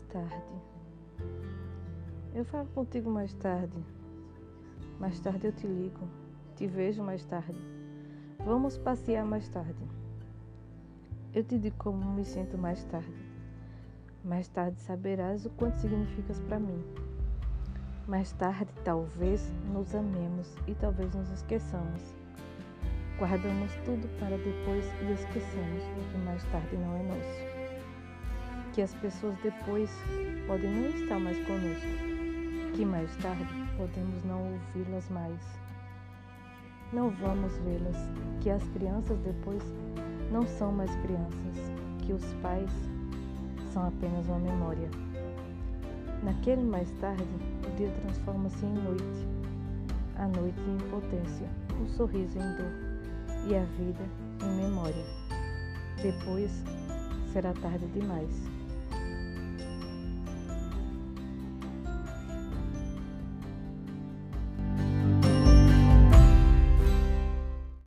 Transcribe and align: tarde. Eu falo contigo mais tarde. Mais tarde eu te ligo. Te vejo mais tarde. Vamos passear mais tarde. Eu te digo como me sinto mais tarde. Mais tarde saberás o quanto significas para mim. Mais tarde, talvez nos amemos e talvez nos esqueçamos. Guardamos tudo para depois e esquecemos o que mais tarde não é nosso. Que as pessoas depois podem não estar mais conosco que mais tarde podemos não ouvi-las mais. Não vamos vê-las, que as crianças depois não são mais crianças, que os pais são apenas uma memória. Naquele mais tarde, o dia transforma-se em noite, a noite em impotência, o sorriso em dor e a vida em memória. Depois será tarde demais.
tarde. 0.00 0.60
Eu 2.34 2.44
falo 2.44 2.66
contigo 2.68 3.10
mais 3.10 3.32
tarde. 3.34 3.76
Mais 4.98 5.18
tarde 5.20 5.46
eu 5.46 5.52
te 5.52 5.66
ligo. 5.66 6.08
Te 6.54 6.66
vejo 6.66 7.02
mais 7.02 7.24
tarde. 7.24 7.58
Vamos 8.44 8.78
passear 8.78 9.24
mais 9.24 9.48
tarde. 9.48 9.74
Eu 11.34 11.44
te 11.44 11.58
digo 11.58 11.76
como 11.78 12.12
me 12.12 12.24
sinto 12.24 12.56
mais 12.56 12.84
tarde. 12.84 13.12
Mais 14.24 14.48
tarde 14.48 14.80
saberás 14.80 15.44
o 15.46 15.50
quanto 15.50 15.76
significas 15.76 16.40
para 16.40 16.58
mim. 16.58 16.82
Mais 18.08 18.32
tarde, 18.32 18.70
talvez 18.84 19.52
nos 19.72 19.94
amemos 19.94 20.54
e 20.66 20.74
talvez 20.74 21.14
nos 21.14 21.28
esqueçamos. 21.30 22.14
Guardamos 23.18 23.74
tudo 23.84 24.08
para 24.20 24.36
depois 24.36 24.84
e 25.02 25.12
esquecemos 25.12 25.82
o 25.82 26.12
que 26.12 26.18
mais 26.18 26.44
tarde 26.44 26.76
não 26.76 26.94
é 26.94 27.02
nosso. 27.02 27.35
Que 28.76 28.82
as 28.82 28.92
pessoas 28.92 29.34
depois 29.42 29.90
podem 30.46 30.70
não 30.70 30.90
estar 30.90 31.18
mais 31.18 31.38
conosco 31.46 32.16
que 32.76 32.84
mais 32.84 33.10
tarde 33.16 33.46
podemos 33.78 34.22
não 34.26 34.52
ouvi-las 34.52 35.08
mais. 35.08 35.40
Não 36.92 37.08
vamos 37.08 37.56
vê-las, 37.64 37.96
que 38.42 38.50
as 38.50 38.62
crianças 38.68 39.18
depois 39.20 39.62
não 40.30 40.46
são 40.46 40.72
mais 40.72 40.94
crianças, 40.96 41.72
que 42.04 42.12
os 42.12 42.22
pais 42.42 42.70
são 43.72 43.88
apenas 43.88 44.26
uma 44.26 44.40
memória. 44.40 44.90
Naquele 46.22 46.62
mais 46.64 46.90
tarde, 47.00 47.24
o 47.66 47.76
dia 47.76 47.90
transforma-se 48.02 48.66
em 48.66 48.74
noite, 48.74 49.26
a 50.16 50.28
noite 50.28 50.60
em 50.60 50.74
impotência, 50.74 51.48
o 51.82 51.88
sorriso 51.88 52.36
em 52.38 52.56
dor 52.58 53.48
e 53.48 53.56
a 53.56 53.64
vida 53.64 54.04
em 54.44 54.68
memória. 54.68 55.06
Depois 56.02 56.50
será 57.32 57.54
tarde 57.54 57.86
demais. 57.86 58.55